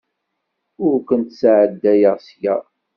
Ur 0.85 0.95
kent-sɛeddayeɣ 1.07 2.17
seg-a. 2.27 2.57